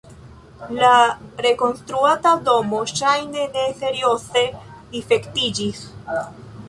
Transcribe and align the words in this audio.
La 0.83 0.93
rekonstruata 1.45 2.31
domo 2.47 2.79
ŝajne 2.93 3.45
ne 3.59 3.67
serioze 3.83 4.45
difektiĝis. 4.97 5.85